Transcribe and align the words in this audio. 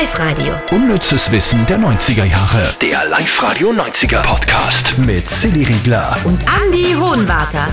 Live-Radio. 0.00 0.54
Unnützes 0.70 1.30
Wissen 1.32 1.66
der 1.66 1.78
90er 1.78 2.24
Jahre. 2.24 2.74
Der 2.80 3.04
Live-Radio 3.10 3.72
90er 3.72 4.22
Podcast 4.22 4.96
mit 4.98 5.28
Silly 5.28 5.64
Riegler. 5.64 6.16
Und 6.24 6.40
Andy 6.64 6.94
Hohenwarter. 6.94 7.66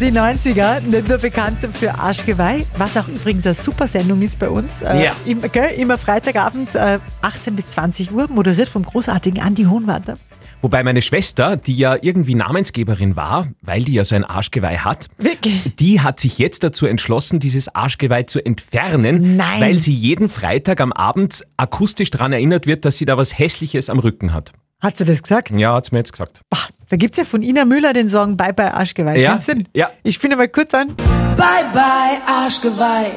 Die 0.00 0.10
90er, 0.10 0.80
nicht 0.80 1.08
nur 1.08 1.18
bekannt 1.18 1.58
für 1.72 1.96
Arschgeweih, 1.96 2.64
was 2.78 2.96
auch 2.96 3.06
übrigens 3.06 3.46
eine 3.46 3.54
super 3.54 3.86
Sendung 3.86 4.22
ist 4.22 4.40
bei 4.40 4.48
uns. 4.48 4.82
Äh, 4.82 5.04
Ja. 5.04 5.12
Immer, 5.24 5.48
gell, 5.48 5.70
immer 5.78 5.96
Freitagabend, 5.98 6.74
äh, 6.74 6.98
18 7.22 7.54
bis 7.54 7.68
20 7.70 8.10
Uhr, 8.12 8.26
moderiert 8.28 8.68
vom 8.68 8.84
großartigen 8.84 9.40
Andi 9.40 9.64
Hohenwarter. 9.64 10.14
Wobei 10.62 10.82
meine 10.82 11.02
Schwester, 11.02 11.56
die 11.56 11.76
ja 11.76 11.96
irgendwie 12.00 12.34
Namensgeberin 12.34 13.14
war, 13.14 13.46
weil 13.62 13.84
die 13.84 13.92
ja 13.92 14.04
so 14.04 14.14
ein 14.16 14.24
Arschgeweih 14.24 14.78
hat, 14.78 15.06
Wirklich? 15.18 15.76
die 15.78 16.00
hat 16.00 16.18
sich 16.18 16.38
jetzt 16.38 16.64
dazu 16.64 16.86
entschlossen, 16.86 17.38
dieses 17.38 17.72
Arschgeweih 17.74 18.24
zu 18.24 18.44
entfernen, 18.44 19.36
Nein. 19.36 19.60
weil 19.60 19.78
sie 19.78 19.92
jeden 19.92 20.28
Freitag 20.28 20.80
am 20.80 20.92
Abend 20.92 21.44
akustisch 21.56 22.10
daran 22.10 22.32
erinnert 22.32 22.66
wird, 22.66 22.84
dass 22.84 22.96
sie 22.98 23.04
da 23.04 23.16
was 23.16 23.38
Hässliches 23.38 23.90
am 23.90 23.98
Rücken 23.98 24.32
hat. 24.32 24.52
Hat 24.80 24.96
sie 24.96 25.04
das 25.04 25.22
gesagt? 25.22 25.50
Ja, 25.52 25.74
hat's 25.74 25.92
mir 25.92 25.98
jetzt 25.98 26.12
gesagt. 26.12 26.40
Boah, 26.50 26.58
da 26.88 26.96
gibt's 26.96 27.16
ja 27.18 27.24
von 27.24 27.42
Ina 27.42 27.64
Müller 27.64 27.92
den 27.92 28.08
Song 28.08 28.36
Bye 28.36 28.52
Bye 28.52 28.74
Arschgeweih. 28.74 29.18
Ja, 29.18 29.30
Kennst 29.32 29.48
du 29.48 29.54
den? 29.54 29.68
ja. 29.74 29.90
Ich 30.02 30.16
spiele 30.16 30.36
mal 30.36 30.48
kurz 30.48 30.74
an. 30.74 30.88
Bye 31.36 31.64
bye 31.72 32.18
Arschgeweih, 32.26 33.10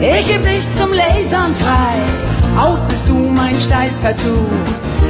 ich 0.00 0.26
geb 0.26 0.42
dich 0.42 0.64
zum 0.76 0.92
Lasern 0.92 1.54
frei. 1.54 2.31
Steiß-Tattoo, 3.62 4.46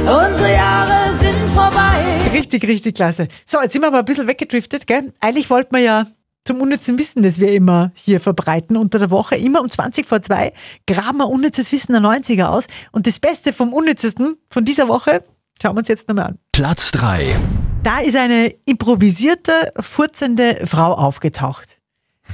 unsere 0.01 0.53
Jahre 0.53 1.11
sind 1.15 1.49
vorbei. 1.49 2.03
Richtig, 2.33 2.67
richtig 2.67 2.95
klasse. 2.95 3.27
So, 3.45 3.59
jetzt 3.61 3.73
sind 3.73 3.81
wir 3.81 3.87
aber 3.87 3.99
ein 3.99 4.05
bisschen 4.05 4.27
weggedriftet, 4.27 4.85
gell? 4.85 5.11
Eigentlich 5.21 5.49
wollten 5.49 5.75
wir 5.75 5.81
ja 5.81 6.07
zum 6.45 6.61
unnützen 6.61 6.99
Wissen, 6.99 7.23
das 7.23 7.39
wir 7.39 7.51
immer 7.51 7.91
hier 7.95 8.19
verbreiten, 8.19 8.77
unter 8.77 8.99
der 8.99 9.09
Woche, 9.09 9.35
immer 9.37 9.61
um 9.61 9.71
20 9.71 10.05
vor 10.05 10.21
2, 10.21 10.53
graben 10.85 11.17
wir 11.17 11.29
unnützes 11.29 11.71
Wissen 11.71 11.93
der 11.93 12.01
90er 12.01 12.45
aus. 12.45 12.67
Und 12.91 13.07
das 13.07 13.19
Beste 13.19 13.53
vom 13.53 13.73
Unnützesten 13.73 14.35
von 14.49 14.63
dieser 14.63 14.87
Woche, 14.87 15.23
schauen 15.59 15.75
wir 15.75 15.79
uns 15.79 15.87
jetzt 15.87 16.07
nochmal 16.07 16.27
an. 16.27 16.39
Platz 16.51 16.91
3. 16.91 17.35
Da 17.81 17.99
ist 17.99 18.15
eine 18.15 18.53
improvisierte, 18.65 19.71
furzende 19.79 20.61
Frau 20.65 20.93
aufgetaucht. 20.93 21.79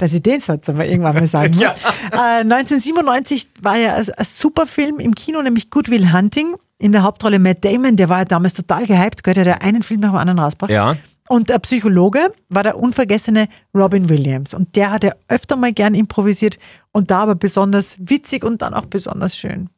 Dass 0.00 0.14
ich 0.14 0.22
den 0.22 0.40
Satz 0.40 0.68
aber 0.68 0.86
irgendwann 0.86 1.14
mal 1.14 1.26
sagen 1.26 1.54
muss. 1.56 1.64
äh, 1.64 2.40
1997 2.40 3.48
war 3.60 3.76
ja 3.76 3.94
ein, 3.94 4.08
ein 4.08 4.24
super 4.24 4.66
Film 4.66 4.98
im 4.98 5.14
Kino, 5.14 5.42
nämlich 5.42 5.70
Good 5.70 5.90
Will 5.90 6.12
Hunting. 6.12 6.56
In 6.78 6.92
der 6.92 7.02
Hauptrolle 7.02 7.38
Matt 7.38 7.62
Damon, 7.62 7.96
der 7.96 8.08
war 8.08 8.20
ja 8.20 8.24
damals 8.24 8.54
total 8.54 8.86
gehypt, 8.86 9.22
gehört, 9.22 9.36
der 9.36 9.46
ja 9.46 9.54
einen 9.60 9.82
Film 9.82 10.00
nach 10.00 10.12
dem 10.12 10.16
anderen 10.16 10.38
rausgebracht. 10.38 10.70
Ja. 10.70 10.96
Und 11.28 11.50
der 11.50 11.58
Psychologe 11.58 12.32
war 12.48 12.62
der 12.62 12.78
unvergessene 12.78 13.48
Robin 13.74 14.08
Williams. 14.08 14.54
Und 14.54 14.74
der 14.74 14.90
hat 14.90 15.04
ja 15.04 15.12
öfter 15.28 15.56
mal 15.56 15.72
gern 15.72 15.94
improvisiert 15.94 16.58
und 16.92 17.10
da 17.10 17.20
aber 17.22 17.34
besonders 17.34 17.96
witzig 18.00 18.42
und 18.42 18.62
dann 18.62 18.72
auch 18.72 18.86
besonders 18.86 19.36
schön. 19.36 19.68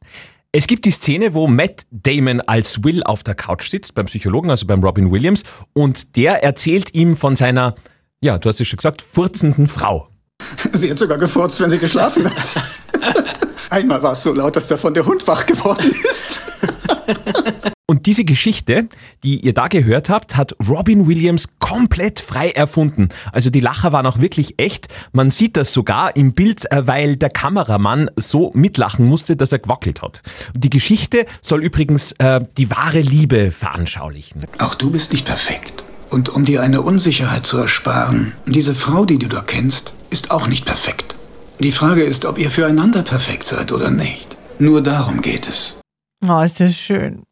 Es 0.53 0.65
gibt 0.65 0.85
die 0.85 0.91
Szene, 0.91 1.33
wo 1.33 1.47
Matt 1.47 1.85
Damon 1.91 2.39
als 2.41 2.83
Will 2.83 3.03
auf 3.03 3.23
der 3.23 3.35
Couch 3.35 3.69
sitzt, 3.69 3.95
beim 3.95 4.05
Psychologen, 4.05 4.49
also 4.49 4.65
beim 4.65 4.83
Robin 4.83 5.11
Williams, 5.11 5.43
und 5.73 6.15
der 6.15 6.43
erzählt 6.43 6.95
ihm 6.95 7.17
von 7.17 7.35
seiner, 7.35 7.75
ja, 8.21 8.37
du 8.37 8.49
hast 8.49 8.61
es 8.61 8.67
schon 8.67 8.77
gesagt, 8.77 9.01
furzenden 9.01 9.67
Frau. 9.67 10.09
Sie 10.71 10.89
hat 10.91 10.99
sogar 10.99 11.17
gefurzt, 11.17 11.59
wenn 11.59 11.69
sie 11.69 11.79
geschlafen 11.79 12.25
hat. 12.25 12.63
Einmal 13.69 14.03
war 14.03 14.11
es 14.13 14.23
so 14.23 14.33
laut, 14.33 14.55
dass 14.55 14.67
davon 14.67 14.93
der 14.93 15.05
Hund 15.05 15.27
wach 15.27 15.45
geworden 15.45 15.93
ist. 16.03 16.39
Und 17.85 18.05
diese 18.05 18.23
Geschichte, 18.23 18.87
die 19.23 19.41
ihr 19.41 19.53
da 19.53 19.67
gehört 19.67 20.09
habt, 20.09 20.35
hat 20.35 20.55
Robin 20.67 21.07
Williams 21.07 21.47
komplett 21.59 22.19
frei 22.19 22.49
erfunden. 22.49 23.09
Also 23.31 23.49
die 23.49 23.59
Lacher 23.59 23.91
waren 23.91 24.05
auch 24.05 24.19
wirklich 24.19 24.55
echt. 24.57 24.87
Man 25.11 25.31
sieht 25.31 25.57
das 25.57 25.73
sogar 25.73 26.15
im 26.15 26.33
Bild, 26.33 26.71
äh, 26.71 26.87
weil 26.87 27.17
der 27.17 27.29
Kameramann 27.29 28.09
so 28.15 28.51
mitlachen 28.55 29.05
musste, 29.05 29.35
dass 29.35 29.51
er 29.51 29.59
gewackelt 29.59 30.01
hat. 30.01 30.21
Und 30.55 30.63
die 30.63 30.69
Geschichte 30.69 31.25
soll 31.41 31.63
übrigens 31.63 32.13
äh, 32.13 32.39
die 32.57 32.71
wahre 32.71 33.01
Liebe 33.01 33.51
veranschaulichen. 33.51 34.45
Auch 34.59 34.75
du 34.75 34.89
bist 34.89 35.11
nicht 35.11 35.25
perfekt. 35.25 35.83
Und 36.13 36.29
um 36.29 36.45
dir 36.45 36.61
eine 36.61 36.83
Unsicherheit 36.83 37.47
zu 37.47 37.57
ersparen, 37.57 38.33
diese 38.45 38.75
Frau, 38.75 39.03
die 39.03 39.17
du 39.17 39.27
da 39.27 39.41
kennst, 39.41 39.95
ist 40.11 40.29
auch 40.29 40.47
nicht 40.47 40.63
perfekt. 40.63 41.15
Die 41.57 41.71
Frage 41.71 42.03
ist, 42.03 42.25
ob 42.25 42.37
ihr 42.37 42.51
füreinander 42.51 43.01
perfekt 43.01 43.45
seid 43.47 43.71
oder 43.71 43.89
nicht. 43.89 44.37
Nur 44.59 44.83
darum 44.83 45.23
geht 45.23 45.47
es. 45.47 45.79
Oh, 46.23 46.39
ist 46.41 46.59
das 46.59 46.75
schön. 46.75 47.23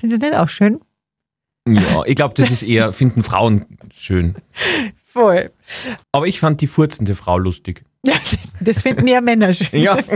Finden 0.00 0.14
Sie 0.14 0.30
das 0.30 0.40
auch 0.40 0.48
schön? 0.48 0.80
Ja, 1.68 2.04
ich 2.06 2.14
glaube, 2.14 2.32
das 2.32 2.50
ist 2.50 2.62
eher, 2.62 2.90
finden 2.94 3.22
Frauen 3.22 3.66
schön. 3.94 4.34
Voll. 5.04 5.50
Aber 6.10 6.26
ich 6.26 6.40
fand 6.40 6.62
die 6.62 6.68
furzende 6.68 7.14
Frau 7.14 7.36
lustig. 7.36 7.84
Ja, 8.02 8.14
das 8.60 8.80
finden 8.80 9.08
ja 9.08 9.20
Männer 9.20 9.52
schön. 9.52 9.82
Ja. 9.82 9.98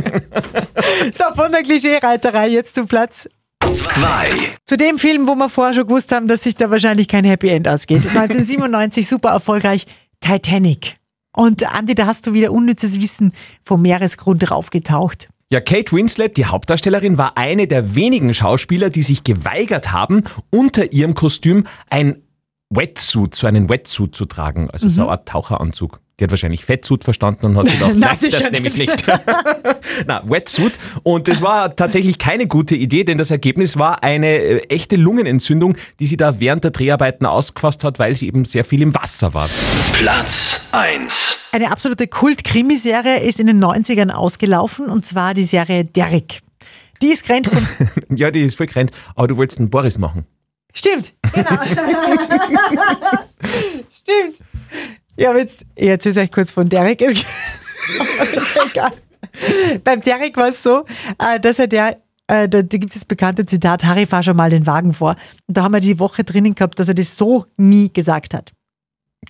So, 1.13 1.25
von 1.35 1.53
der 1.53 1.63
Klischee-Reiterei 1.63 2.49
jetzt 2.49 2.75
zu 2.75 2.87
Platz 2.87 3.29
2. 3.67 4.31
Zu 4.65 4.77
dem 4.77 4.99
Film, 4.99 5.29
wo 5.29 5.35
wir 5.35 5.49
vorher 5.49 5.75
schon 5.75 5.87
gewusst 5.87 6.13
haben, 6.13 6.29
dass 6.29 6.43
sich 6.43 6.57
da 6.57 6.71
wahrscheinlich 6.71 7.09
kein 7.09 7.25
Happy 7.25 7.49
End 7.49 7.69
ausgeht. 7.69 8.07
1997 8.07 9.07
super 9.07 9.31
erfolgreich 9.31 9.87
Titanic. 10.21 10.97
Und 11.37 11.65
Andi, 11.73 11.95
da 11.95 12.07
hast 12.07 12.27
du 12.27 12.33
wieder 12.33 12.53
unnützes 12.53 13.01
Wissen 13.01 13.33
vom 13.63 13.83
Meeresgrund 13.83 14.51
raufgetaucht. 14.51 15.29
Ja, 15.53 15.61
Kate 15.61 15.93
Winslet, 15.93 16.37
die 16.37 16.47
Hauptdarstellerin, 16.47 17.19
war 17.19 17.37
eine 17.37 17.67
der 17.67 17.95
wenigen 17.95 18.33
Schauspieler, 18.35 18.89
die 18.89 19.03
sich 19.03 19.25
geweigert 19.25 19.93
haben, 19.93 20.23
unter 20.51 20.93
ihrem 20.93 21.15
Kostüm 21.15 21.67
ein 21.89 22.23
Wetsuit, 22.71 23.35
so 23.35 23.47
einen 23.49 23.69
Wetsuit 23.69 24.15
zu 24.15 24.27
tragen, 24.27 24.71
also 24.71 24.89
so 24.89 25.03
eine 25.03 25.11
Art 25.11 25.29
Taucheranzug. 25.29 26.01
Die 26.19 26.25
hat 26.25 26.31
wahrscheinlich 26.31 26.65
Fettsuit 26.65 27.03
verstanden 27.03 27.47
und 27.47 27.57
hat 27.57 27.65
gedacht, 27.67 27.95
Mhm. 27.95 28.01
Na, 28.01 28.09
nein, 28.09 28.31
das 28.31 28.51
nämlich 28.53 28.77
nicht. 28.79 28.91
nicht. 28.91 29.07
Na, 30.07 30.23
Wetsuit. 30.29 30.79
Und 31.03 31.27
das 31.29 31.43
war 31.43 31.75
tatsächlich 31.75 32.19
keine 32.19 32.47
gute 32.47 32.77
Idee, 32.77 33.05
denn 33.05 33.19
das 33.19 33.31
Ergebnis 33.31 33.77
war 33.79 34.05
eine 34.05 34.29
äh, 34.29 34.59
echte 34.69 34.97
Lungenentzündung, 34.97 35.77
die 35.99 36.07
sie 36.07 36.17
da 36.17 36.39
während 36.39 36.63
der 36.63 36.71
Dreharbeiten 36.71 37.27
ausgefasst 37.27 37.83
hat, 37.85 37.99
weil 37.99 38.15
sie 38.17 38.29
eben 38.29 38.45
sehr 38.45 38.65
viel 38.65 38.83
im 38.83 38.95
Wasser 38.95 39.35
war. 39.35 39.49
Platz 39.95 40.61
1. 40.73 41.39
Eine 41.53 41.73
absolute 41.73 42.07
Kult-Krimiserie 42.07 43.19
ist 43.21 43.41
in 43.41 43.47
den 43.49 43.65
90ern 43.65 44.11
ausgelaufen 44.11 44.87
und 44.87 45.05
zwar 45.05 45.35
die 45.35 45.45
Serie 45.45 45.85
Derrick. 45.87 46.41
Die 47.03 47.09
ist 47.09 47.27
gerannt 47.27 47.49
von. 47.49 47.67
Ja, 48.17 48.31
die 48.31 48.43
ist 48.43 48.57
voll 48.59 48.67
gerannt, 48.67 48.91
aber 49.17 49.27
du 49.29 49.37
wolltest 49.39 49.59
einen 49.59 49.71
Boris 49.71 49.99
machen. 49.99 50.27
Stimmt, 50.73 51.13
genau. 51.33 51.51
Stimmt. 54.01 54.39
Habe 55.27 55.41
jetzt, 55.41 55.65
ich 55.75 55.89
erzähle 55.89 56.23
euch 56.23 56.33
kurz 56.33 56.51
von 56.51 56.69
Derek. 56.69 57.01
ist 57.01 57.25
ja 58.55 58.63
egal. 58.71 58.91
Beim 59.85 60.01
Derek 60.01 60.37
war 60.37 60.49
es 60.49 60.63
so, 60.63 60.85
äh, 61.19 61.39
dass 61.41 61.59
er 61.59 61.67
der, 61.67 61.99
äh, 62.27 62.49
da, 62.49 62.63
da 62.63 62.79
gibt 62.79 62.91
es 62.91 62.95
das 62.95 63.05
bekannte 63.05 63.45
Zitat, 63.45 63.85
Harry, 63.85 64.07
fahr 64.07 64.23
schon 64.23 64.37
mal 64.37 64.51
den 64.51 64.67
Wagen 64.67 64.93
vor. 64.93 65.17
Und 65.47 65.57
da 65.57 65.63
haben 65.63 65.73
wir 65.73 65.81
die 65.81 65.99
Woche 65.99 66.25
drinnen 66.25 66.55
gehabt, 66.55 66.79
dass 66.79 66.89
er 66.89 66.95
das 66.95 67.17
so 67.17 67.45
nie 67.57 67.93
gesagt 67.93 68.35
hat. 68.35 68.53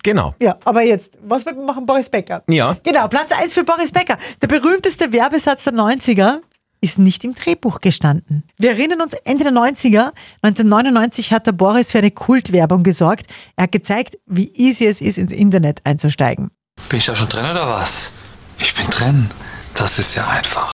Genau. 0.03 0.33
Ja, 0.41 0.57
aber 0.63 0.83
jetzt, 0.83 1.17
was 1.21 1.45
wird 1.45 1.57
man 1.57 1.65
machen, 1.65 1.85
Boris 1.85 2.09
Becker? 2.09 2.43
Ja. 2.47 2.77
Genau, 2.83 3.07
Platz 3.07 3.31
1 3.31 3.53
für 3.53 3.63
Boris 3.63 3.91
Becker. 3.91 4.17
Der 4.41 4.47
berühmteste 4.47 5.11
Werbesatz 5.11 5.65
der 5.65 5.73
90er 5.73 6.39
ist 6.81 6.97
nicht 6.99 7.23
im 7.23 7.35
Drehbuch 7.35 7.79
gestanden. 7.79 8.43
Wir 8.57 8.71
erinnern 8.71 9.01
uns, 9.01 9.13
Ende 9.13 9.43
der 9.43 9.53
90er, 9.53 10.11
1999 10.41 11.31
hat 11.31 11.45
der 11.45 11.51
Boris 11.51 11.91
für 11.91 11.99
eine 11.99 12.11
Kultwerbung 12.11 12.83
gesorgt. 12.83 13.27
Er 13.55 13.63
hat 13.63 13.71
gezeigt, 13.71 14.17
wie 14.25 14.51
easy 14.55 14.87
es 14.87 14.99
ist, 14.99 15.17
ins 15.17 15.31
Internet 15.31 15.81
einzusteigen. 15.83 16.49
Bin 16.89 16.97
ich 16.97 17.05
da 17.05 17.15
schon 17.15 17.29
drin 17.29 17.45
oder 17.45 17.67
was? 17.67 18.11
Ich 18.57 18.73
bin 18.73 18.87
drin. 18.87 19.29
Das 19.75 19.99
ist 19.99 20.15
ja 20.15 20.27
einfach. 20.27 20.71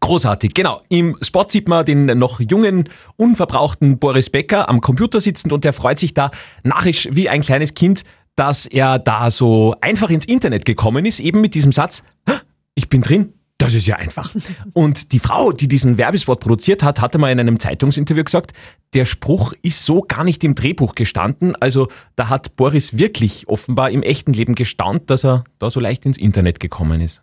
Großartig, 0.00 0.54
genau. 0.54 0.80
Im 0.88 1.16
Spot 1.22 1.44
sieht 1.46 1.68
man 1.68 1.84
den 1.84 2.06
noch 2.18 2.40
jungen, 2.40 2.88
unverbrauchten 3.16 3.98
Boris 3.98 4.30
Becker 4.30 4.68
am 4.68 4.80
Computer 4.80 5.20
sitzend 5.20 5.52
und 5.52 5.64
der 5.64 5.72
freut 5.72 5.98
sich 5.98 6.12
da 6.12 6.30
narrisch 6.64 7.08
wie 7.12 7.28
ein 7.28 7.42
kleines 7.42 7.74
Kind, 7.74 8.02
dass 8.34 8.66
er 8.66 8.98
da 8.98 9.30
so 9.30 9.76
einfach 9.80 10.10
ins 10.10 10.24
Internet 10.24 10.64
gekommen 10.64 11.04
ist, 11.04 11.20
eben 11.20 11.40
mit 11.40 11.54
diesem 11.54 11.70
Satz, 11.70 12.02
"Hä, 12.28 12.34
ich 12.74 12.88
bin 12.88 13.02
drin, 13.02 13.34
das 13.62 13.74
ist 13.74 13.86
ja 13.86 13.96
einfach. 13.96 14.34
Und 14.72 15.12
die 15.12 15.18
Frau, 15.18 15.52
die 15.52 15.68
diesen 15.68 15.96
Werbespot 15.98 16.40
produziert 16.40 16.82
hat, 16.82 17.00
hatte 17.00 17.18
mal 17.18 17.30
in 17.30 17.38
einem 17.40 17.60
Zeitungsinterview 17.60 18.24
gesagt, 18.24 18.52
der 18.94 19.04
Spruch 19.04 19.52
ist 19.62 19.84
so 19.84 20.02
gar 20.02 20.24
nicht 20.24 20.42
im 20.44 20.54
Drehbuch 20.54 20.94
gestanden. 20.94 21.54
Also 21.60 21.88
da 22.16 22.28
hat 22.28 22.56
Boris 22.56 22.98
wirklich 22.98 23.48
offenbar 23.48 23.90
im 23.90 24.02
echten 24.02 24.32
Leben 24.32 24.54
gestaunt, 24.54 25.10
dass 25.10 25.24
er 25.24 25.44
da 25.58 25.70
so 25.70 25.80
leicht 25.80 26.04
ins 26.04 26.18
Internet 26.18 26.60
gekommen 26.60 27.00
ist. 27.00 27.22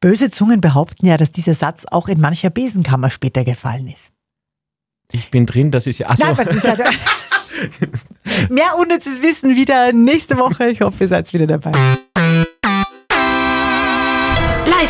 Böse 0.00 0.30
Zungen 0.30 0.60
behaupten 0.60 1.06
ja, 1.06 1.16
dass 1.16 1.32
dieser 1.32 1.54
Satz 1.54 1.84
auch 1.90 2.08
in 2.08 2.20
mancher 2.20 2.50
Besenkammer 2.50 3.10
später 3.10 3.44
gefallen 3.44 3.88
ist. 3.88 4.12
Ich 5.10 5.30
bin 5.30 5.46
drin, 5.46 5.70
das 5.70 5.86
ist 5.86 5.98
ja... 5.98 6.08
Achso. 6.10 6.26
Nein. 6.34 6.46
Mehr 8.50 8.76
unnützes 8.78 9.22
Wissen 9.22 9.56
wieder 9.56 9.92
nächste 9.92 10.36
Woche. 10.36 10.68
Ich 10.68 10.80
hoffe, 10.80 11.04
ihr 11.04 11.08
seid 11.08 11.32
wieder 11.32 11.46
dabei. 11.46 11.72